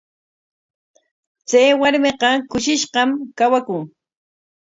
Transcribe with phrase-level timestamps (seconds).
[1.49, 3.83] Chay warmiqa kushishqam kawakun.